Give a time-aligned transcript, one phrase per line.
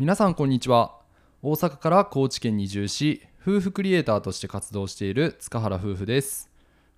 [0.00, 0.96] 皆さんこんにちは。
[1.42, 6.48] 大阪から高知県に移住し夫婦クリエイターとして活動している塚原夫婦です。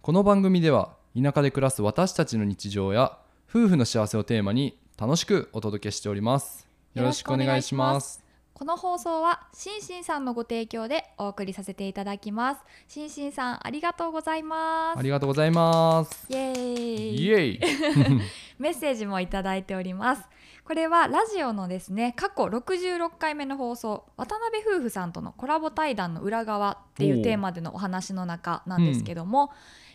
[0.03, 3.19] この番組では田舎で暮らす私たちの日常や
[3.51, 6.69] 夫婦の幸せをテーマに楽しくお届けしております。
[6.95, 8.23] よろしくお願いします。
[8.55, 12.61] この放送はしんしんさんのご提供でお送りさせていただきます。
[12.87, 14.99] しんしんさんありがとうございます。
[15.01, 16.29] ありがとうございます。
[16.29, 17.17] イエーイ。
[17.17, 17.61] イエイ
[18.63, 20.23] メッセージもいただいております。
[20.65, 27.23] これはラジオのですね過去66回目の放送渡辺夫婦さんとのコラボ対談の裏側っていう。
[27.23, 29.51] テーマでのお話の中なんですけども、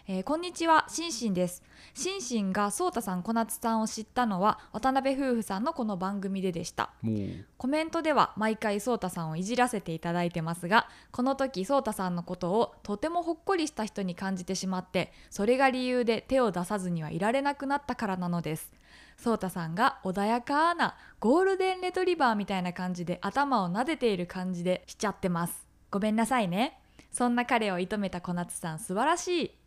[0.10, 1.62] えーこんにちはしんしんです。
[1.94, 6.92] しんしんがそうたさん小夏さんを知ったのは渡辺夫婦さんのこの番組ででした。
[7.58, 18.72] コメントでは毎回そうたさんをいじらせていただいてますがこの時そうたさんのことをとてもほっこりした人に感じてしまってそれが理由で手を出さずにはいられなくなったからなのです。
[19.18, 25.68] そうたさんが穏やかなゴールデンレトリバーみたいな感じで頭を撫でている感じでしちゃってます。
[25.92, 26.80] ごめんなさいね。
[27.12, 29.52] そんな彼を射止めた小夏さん素晴らしい「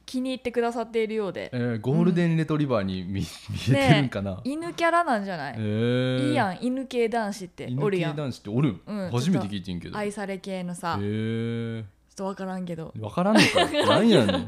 [0.11, 1.49] 気に入ってくださっているようで。
[1.53, 3.25] えーゴールデンレトリバーに見, 見
[3.69, 7.73] えてるんかな、犬キャラなんじゃない、えー、いいやん犬系男子って。
[7.79, 8.11] おるやん。
[8.11, 9.97] 犬系男子っておるん、うん初めて聞いてんけど。
[9.97, 12.91] へ愛され系のさ、えちょっとわからんけど。
[12.93, 13.65] 分からんのか？
[13.87, 14.35] なんやねん。
[14.41, 14.43] い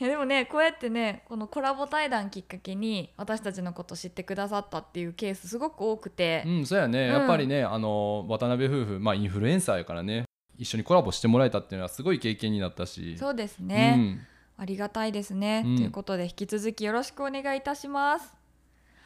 [0.00, 7.12] やでもねこうやってねこのコラボ対談きっかけに私たちのこと知ってくださったっていうケースすごく多くて、うんそうやね、うん。
[7.14, 10.24] やっぱりねあの渡辺夫婦まあインフルエンサーやからね。
[10.58, 13.16] 一緒にコラボしてもらえたっていうのはすごい経験になったし。
[13.16, 14.20] そうですね、うん
[14.60, 15.76] ありがたいですね、うん。
[15.76, 18.34] ということで引き続きよろしくお願いいたします。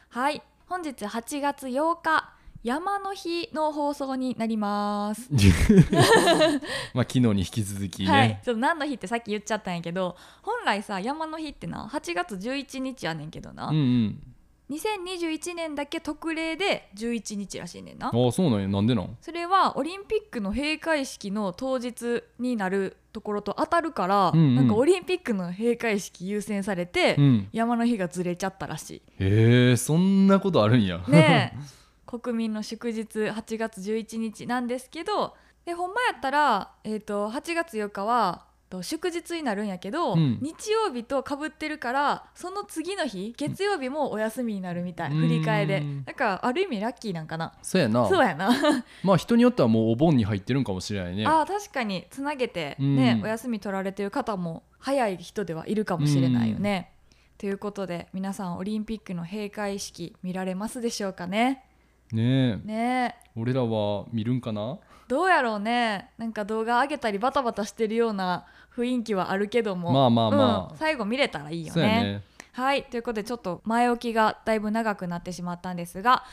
[0.09, 0.41] はい。
[0.67, 5.29] 本日8月8日山の日の放送になります、
[6.93, 8.41] まあ昨日に引き続きね、はい。
[8.43, 14.34] ちょっと何の日ってさっき言っちゃったんやけど本来さ山の日ってな8月11日やねんけどな、うんうん
[14.69, 18.07] 2021年だけ特例で11日らしいねんな。
[18.07, 18.67] ああそうなんや。
[18.67, 19.17] なんでなん？
[19.21, 24.55] それはオリンピックの閉会式の当日になるところと当たるから、うんうん。
[24.55, 27.47] なんかオリンピックの閉会式優先されて、うん。
[27.51, 31.03] 山の日がずれちゃったらしへえそんなことあるんや。
[31.07, 31.11] い。
[31.11, 31.59] ねえ。
[32.07, 38.45] 国民の祝日8月11日なんですけどでほんまやったら、えー、と8月4日は
[38.77, 40.39] と祝日になるんやけど、うん。
[40.41, 45.21] 日曜日とかぶってるからその次の日月曜日もお休みになるみたい、うん。
[45.21, 45.77] 振り替えで。
[45.79, 47.53] うんだからある意味ラッキーなんかな。
[47.61, 48.07] そうやな。
[48.07, 48.49] そうやな。
[49.03, 51.25] まあ人によってはもうお盆に入ってるんかもしれないね。
[51.25, 53.23] あー確かにつなげてね、うん。
[53.23, 56.91] お休み取られてる方も早い人ではいるかもしれないよね。
[57.37, 61.65] ということで皆さんオリンピックの閉会式見られますでしょうかね。
[62.11, 62.67] ねえ。
[62.67, 63.29] ねえ。
[63.35, 64.77] 俺らは見るんかな？
[65.07, 66.11] どうやろうね。
[66.17, 69.91] なんか動画上げたりバタバタしてるような雰囲気はあるけども。
[69.91, 70.71] まあまあまあ。
[70.71, 70.77] うん。
[70.77, 71.81] 最後見れたらいいよね。
[71.81, 72.23] ね。
[72.51, 72.83] はい。
[72.83, 76.23] ということでちょっと前置きがだいぶ長くなってしまったんですが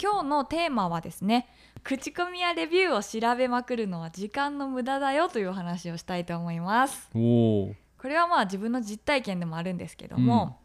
[0.00, 1.48] 今日のテーマはですね
[1.82, 7.10] 口コミやレビューを調べまくるのは時間の無駄だよというお話をしたいと思います。
[7.12, 7.74] こ
[8.04, 10.58] れはまあ自分の実体験でもあるんですけども、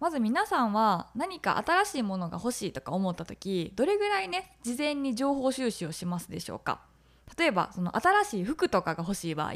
[0.00, 6.80] まず皆さんは何か新しいものが欲しいとか思った時どれぐらいね事前に情報収集をしますでしょうか。
[7.38, 9.52] 例えばその新しい服とかが欲しい場合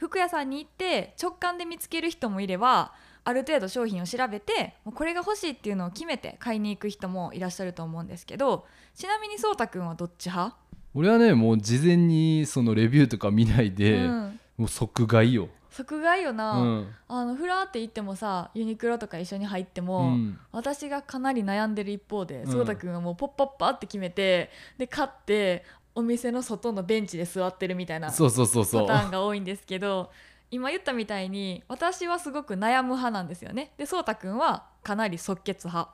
[0.00, 10.56] 服屋さんに行って直感で見つける人もいればある程度商品を調べてもうこれが欲しいっていうのを決めて買いに行く人もいらっしゃると思うんですけどちなみにそうたくんはどっち派、
[10.94, 16.86] 俺はねもう事前にそのレビューとか見ないで、うん、もう即買いよ、即買いような、ん。
[17.08, 22.52] あのフラーって行ってもさユニクロとか一緒に入ってうも、ん、私がかなり悩んでる一方でうん。
[22.52, 25.64] そうたくんはもうポッパッパって決めてで買って
[25.94, 30.10] お店の外のベンチで座ってるみたいなパターンが多いんですけど
[30.50, 33.72] 今言ったみたいに私はすごく悩む派なんですよね。
[33.78, 35.92] でそうたくんはかなり即決派。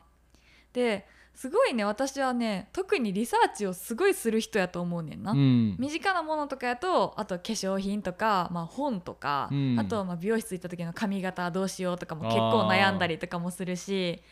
[0.73, 5.77] ですごいね私はね特にリサーチをすごいする人やと思うねんな、うん。
[5.79, 9.77] 身近なものとかやとあと化粧品とか、まあ、本とか、うん。
[9.79, 14.23] あとまあ美容室行った時の髪型どうしようとかも結構悩んだりとかもするし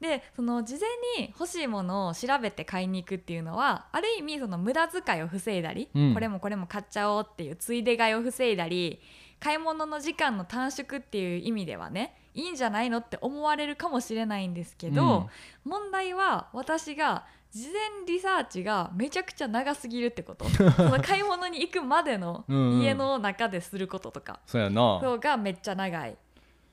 [0.00, 6.14] でその事前に欲しいものを調べて買いに行くっていうのはある意味その無駄遣いを防いだり、うん。
[6.14, 9.00] これもこれも買っちゃおうっていうついで買いを防いだり
[9.40, 15.30] 買い物の時間の短縮っていう意味ではねいいんじゃないのって思われるかもしれないんですけど、
[15.64, 20.44] 問題は私が事前リサーチがめちゃくちゃ長すぎるってこと。
[20.52, 22.80] その買い物に行くまでのうんうん。
[22.82, 25.00] 家の中ですることとか、そうやな。
[25.00, 26.16] そうがめっちゃ長い。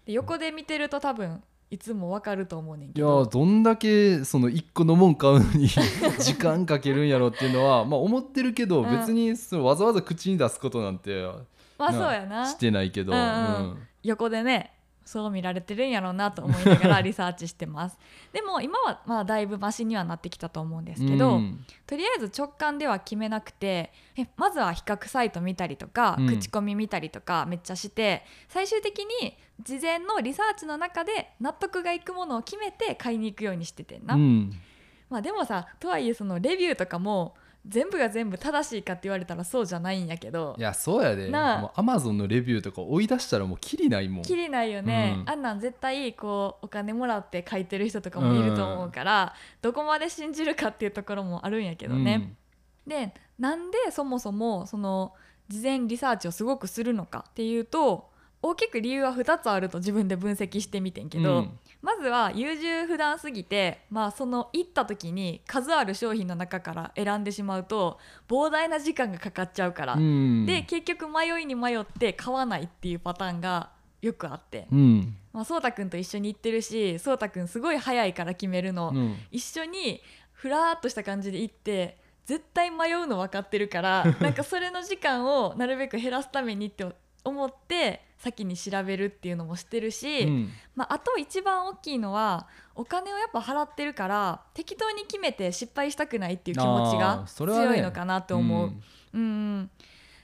[0.05, 1.41] で横で見てると多分
[1.73, 5.67] いつもわかると思うねんいやけどどんだけその1個のもん買うのに
[6.21, 8.91] 時間かけるんやろっていうのはまあ思ってるけどうん。
[8.99, 11.27] 別にそのわざわざ口に出すことなんて
[11.79, 12.45] まあなそうやな。
[12.45, 13.17] してないけど、うん。
[13.17, 13.77] うん。
[14.03, 14.71] 横でね
[15.05, 17.97] そう見られてるんやろうなと思いながら リサーチしてます。
[18.31, 21.65] でも今はまあだいぶマシにはなってきたと思うんですけど、うん。
[21.85, 26.27] とりあえず直感では決めなくてえまずは比較サイト見たりとか、うん。
[26.27, 34.51] 口コミ見たりとかめっちゃして最終的に事前のリサーチの中で納得がいくものを決めて買いに行くようにしててんな、うん。
[35.09, 41.29] まあでもさとはいえそのレビューとかも全部が全部正しいかって言われたらそうじゃないんやけどいやそうやで。
[41.29, 44.21] もうアマゾンのレビューとか追い出したらもうキリないもん。
[44.23, 45.29] きりないよね、うん。
[45.29, 52.35] あんなん絶対こうお金もらって書いてる人とかもいると思うから、どこまで信じるかっていうところもあるんやけどね。
[52.85, 55.13] でなんでそもそもその
[55.47, 58.09] 事前リサーチをすごくするのかっていうと
[58.41, 67.99] 大きく理由は2つあると自分で分析してみてんけど、うんまずは優柔不断すぎて、まあ、その行った時に数ある商品の中から選んでしまうと
[68.29, 70.45] 膨大な時間がかかっちゃうから、うん。
[70.45, 73.69] で結局迷いに迷って買わないっていうパターンが
[74.01, 75.17] よくあって、うん。
[75.33, 79.17] まあ、そうたくんと一緒に行ってるしそうたくんすごい早いから決めるの、うん。
[79.29, 80.01] 一緒に
[80.31, 86.85] ふらーっとした感じで行って絶対迷うの分かってるから なんかそれの時間をなるべく減らすためにって
[87.23, 90.49] 思って先に調べるっていうのもしてるし、うん。
[90.75, 98.67] まあ、あと一番大きいのはお金をやっぱ払ってるから適当に決めて失敗したくないっていう気持ちあが強いのかなと思う。
[98.67, 98.81] ん。
[99.13, 99.23] うんう
[99.59, 99.69] ん。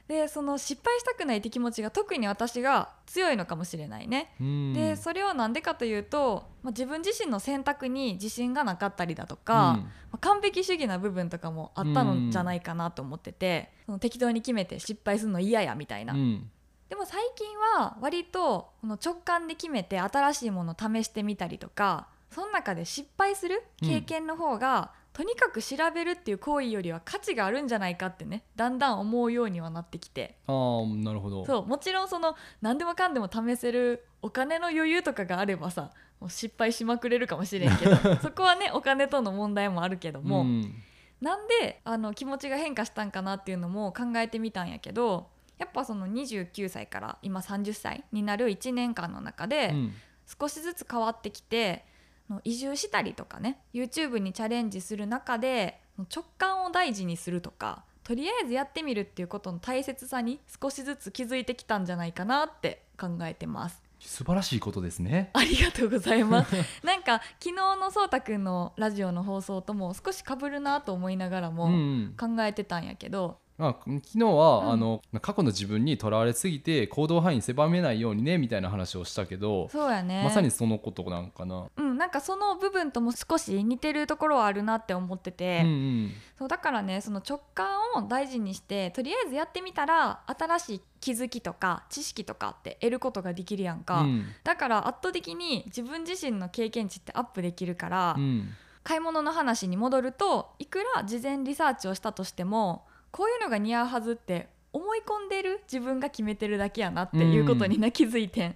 [0.08, 4.34] でその失敗したくないって気持ちが特に私が強いのかもしれないね。
[4.42, 4.74] うん。
[4.74, 9.80] でそれは何でかというと、まあ、自分自身の選択に自信がなかったりだとか、うん。
[9.82, 16.14] まあ完璧主義な部分とかもあったのじゃないかなと思ってて、その適当に決めて失敗するの嫌やみたいな。
[16.14, 16.50] うん
[16.90, 17.48] でも最近
[17.78, 30.38] は割とこの直感で決めて新しいものを試してみたりとかその中で失敗する経験の方が、とにかく調べるっていう行為よりは価値があるんじゃないかってねだんだん思うようにはなってきて。
[30.48, 31.46] ああなるほど。
[31.46, 40.74] そうもちろんその何でもかんでも試せるお金の余裕とかがあればさもう失敗しまくれるかもしれんけど そこはねお金との問題もあるけども、ん。
[41.20, 45.28] なんであの気持ちが変化したんかなっていうのも考えてみたんやけど
[45.60, 49.94] やっぱその29歳から今30歳になる1年間の中でうん
[50.40, 51.84] 少しずつ変わってきて
[52.30, 55.82] あの移住したりとかね YouTube にチャレンジする中で
[56.16, 63.82] 直感を大事にするとかとりあえずやってみるっていうことの大切さに少しずつ気づいてきたんじゃないかなって考えてます。
[64.00, 66.56] 素晴らしいことですねありがとうございます。
[66.86, 74.72] なんか昨日のそうたくんのラジオの放送とも少し被るなと思いながらも、うん考えてたんやけどまあ、昨日は、うん。
[74.72, 80.24] あの過去の自分にとらわれすぎて行動範囲狭めないようにねみたいな話をしたけど、そうやね。
[80.24, 81.66] まさにそのことなんかな。
[81.76, 86.12] うん、なんかその部分とも少し似てるところはあるなって思ってて、うんうん。
[86.38, 94.26] そうだからねその直感を大事にしてとりあえずやってみたら新しい気づきとか知識とかって得ることができるやんか、うん。
[94.46, 98.50] だから圧倒的に自分自身の経験値ってアップできるから、うん。
[98.82, 108.56] 買い物の話に戻るといくら事前リサーチをしたとしてもこういうのが似合うはずって思い込んでる自分が決めてるだけやなっていうことにな気づいてん、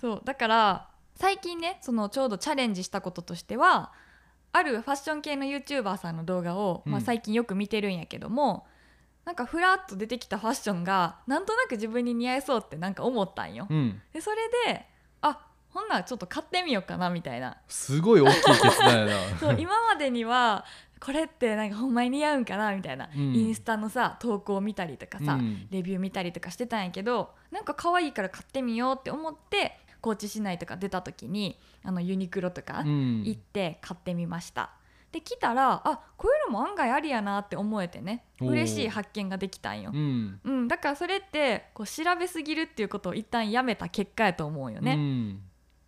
[0.00, 3.92] そうだから最近ねそのちょうどチャレンジしたこととしては
[4.52, 8.66] あるファッション系の YouTuber さんの動画を、まあ、うん最近よく見てるんやけども、
[9.28, 13.66] なんかふらっと出てきたファッションがなんとなく自分に似合いそうってなんか思ったんよ。
[13.68, 14.00] うん。
[14.12, 14.36] でそれ
[14.72, 14.86] で
[15.20, 17.58] あほんならちょっと買ってみようかなみたいな。
[17.68, 19.12] すごい大きい決断やな。
[19.38, 20.64] そう今までには
[21.00, 23.34] これってなんかほんまに似合うんかなみたいな、うん。
[23.34, 25.66] インスタのさ投稿を見たりとかさ、うん。
[25.70, 33.22] レビュー見たりとかしてたんやけどなんか可愛いから買ってみようって思って高知市内とか出た時にあのユニクロとかうん。
[33.24, 34.70] 行って買ってみました。
[35.10, 39.90] で来たらあこういうのも案外ありやなって思えてね嬉しい発見ができたんよ。
[39.94, 39.96] う。
[39.96, 40.40] ん。
[40.44, 44.94] うん、だからそれってこう調べすぎるっていうことを一旦やめた結果やと思うよね。
[44.94, 45.42] うん。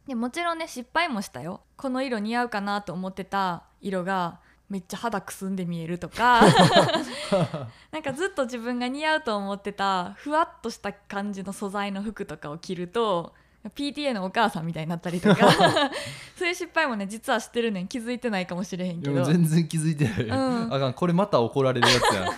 [0.07, 1.61] でもちろんね失敗もしたよ。
[1.76, 4.40] この色似合うかなと思ってた色が
[4.71, 6.41] めっちゃ肌くすんで見えるとか。
[7.91, 13.35] なんかずっと自分が似合うと思ってたふわっとした感じの素材の服とかを着ると
[13.75, 15.50] PTA のお母さんみたいになったりとか。
[16.39, 19.25] そういう失敗もね実は知ってるねん気づいてないかもしれへんけど。
[19.25, 20.73] 全然気づいてない、うん。
[20.73, 22.35] あかんこれまた怒られるやつやん。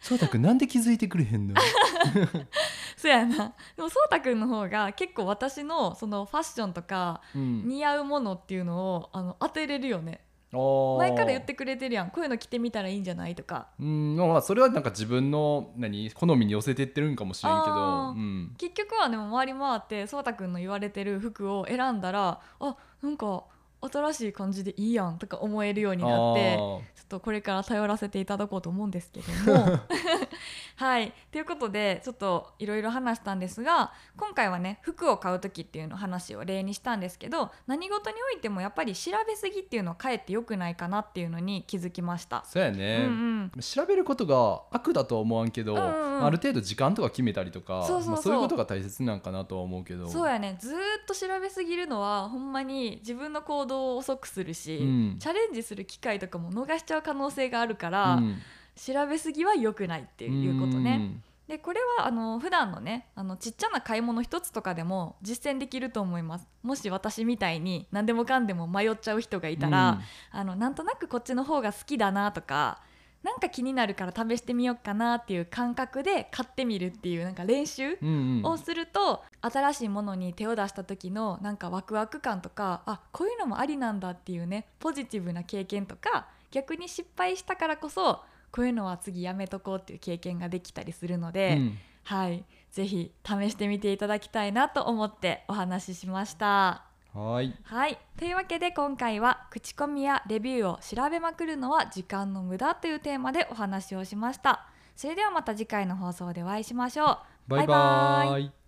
[0.00, 1.54] そうたくんなんで気づいてくれへんの？
[2.96, 3.52] そうやな。
[3.76, 7.66] でもそうたくんの方が結構私のそのファッションとかうん。
[7.68, 10.20] 似合うものっていうのをあの当てれるよね
[10.52, 12.10] 前から言ってくれてるやん。
[12.10, 13.68] こういうの着てみたらいいんじゃないとか。
[13.80, 23.44] うんまあそれはなんか自分の何好みに寄せてってるんかもしれんけど、うん、結局はでも回り回ってそうたくんの言われてる服を選んだらあなんか
[23.90, 29.80] 新しい感じでいいやんとか思えるようになってちょっとこれから頼らせていただこうと思うんですけども
[30.76, 31.12] はい。
[31.30, 42.44] ということでちょっといろいろ話したんですが今回はね服を買う時っていうの話を例にしたんですけど何事においてもやっぱり調べすぎっていうのはかえって良くないかなっていうのに気づきました。
[42.46, 43.60] そうやね、うんうん。
[43.60, 46.24] 調べることが悪だとは思わんけど、うんうんうん。
[46.26, 48.12] ある程度時間とか決めたりとかそうそうそう。
[48.12, 50.08] まあ、そういうことが大切なんかなとは思うけど。
[50.08, 50.56] そうやね。
[50.60, 55.16] ずーっと調べすぎるのはほんまに自分の行動を遅くするし、うん。
[55.18, 58.36] チャレンジする機会とかも逃しちゃう可能性があるから、うん
[58.76, 60.98] 調べすぎは良くないっていうことね。
[61.00, 61.22] うん。
[61.48, 66.48] でこれはあの普段のねあのちっちゃな買い物一つとかでも実践できると思います。
[66.62, 70.00] もし私みたいに何でもかんでも迷っちゃう人がいたら、
[70.30, 72.80] あのなんとなくこっちの方が好きだなとか
[73.22, 78.46] なんか気になるから試してみようかなっていう感覚で買ってみるっていうなんか練習うんうんうん。
[78.46, 88.20] をすると新しいものに手を出した時のなんかワクワク感とかあこういうのもありなんだっていうねポジティブな経験とか逆に失敗したからこそ
[88.52, 96.84] こういうのは次やめとこうっていう経験ができたりするので、うんはいぜひ試してみていただきたいなと思ってお話ししました。
[97.12, 104.66] はいはいというわけで今回は口コミやレビューを調べまくるのは時間の無駄というテーマでお話をしました。
[104.96, 107.18] それではまた次回の放送でお会いしましょう。
[107.48, 108.61] バイバイバイバイ